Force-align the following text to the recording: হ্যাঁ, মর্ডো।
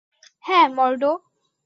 হ্যাঁ, 0.45 0.67
মর্ডো। 0.69 1.11